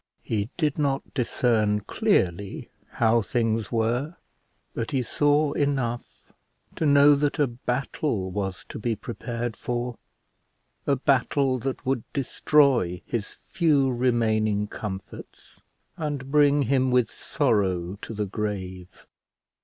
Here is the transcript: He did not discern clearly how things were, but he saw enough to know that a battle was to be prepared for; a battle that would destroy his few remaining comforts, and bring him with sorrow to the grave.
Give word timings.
He 0.23 0.49
did 0.57 0.79
not 0.79 1.13
discern 1.13 1.81
clearly 1.81 2.71
how 2.93 3.21
things 3.21 3.71
were, 3.71 4.15
but 4.73 4.89
he 4.89 5.03
saw 5.03 5.51
enough 5.51 6.23
to 6.77 6.87
know 6.87 7.13
that 7.13 7.37
a 7.37 7.45
battle 7.45 8.31
was 8.31 8.65
to 8.69 8.79
be 8.79 8.95
prepared 8.95 9.55
for; 9.55 9.99
a 10.87 10.95
battle 10.95 11.59
that 11.59 11.85
would 11.85 12.01
destroy 12.13 13.03
his 13.05 13.27
few 13.27 13.91
remaining 13.91 14.65
comforts, 14.65 15.61
and 15.97 16.31
bring 16.31 16.63
him 16.63 16.89
with 16.89 17.11
sorrow 17.11 17.99
to 18.01 18.15
the 18.15 18.25
grave. 18.25 19.05